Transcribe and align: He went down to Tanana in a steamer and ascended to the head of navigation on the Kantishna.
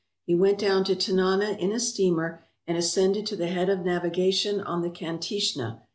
He 0.23 0.33
went 0.33 0.57
down 0.57 0.83
to 0.85 0.95
Tanana 0.95 1.51
in 1.59 1.71
a 1.71 1.79
steamer 1.79 2.43
and 2.65 2.75
ascended 2.75 3.27
to 3.27 3.35
the 3.35 3.49
head 3.49 3.69
of 3.69 3.85
navigation 3.85 4.59
on 4.59 4.81
the 4.81 4.89
Kantishna. 4.89 5.83